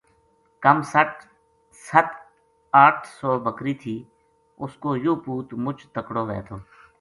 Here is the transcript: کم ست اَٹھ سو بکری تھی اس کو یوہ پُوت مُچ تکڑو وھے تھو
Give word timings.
کم 0.63 0.77
ست 1.85 2.09
اَٹھ 2.85 3.05
سو 3.19 3.29
بکری 3.45 3.73
تھی 3.81 3.95
اس 4.63 4.73
کو 4.81 4.89
یوہ 5.03 5.15
پُوت 5.23 5.47
مُچ 5.63 5.77
تکڑو 5.93 6.23
وھے 6.29 6.39
تھو 6.47 6.55